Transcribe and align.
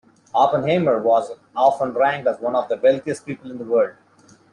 Oppenheimer 0.33 0.99
was 0.99 1.31
often 1.55 1.93
ranked 1.93 2.27
as 2.27 2.39
one 2.39 2.55
of 2.55 2.67
the 2.67 2.75
wealthiest 2.75 3.23
people 3.23 3.51
in 3.51 3.59
the 3.59 3.63
world. 3.63 3.93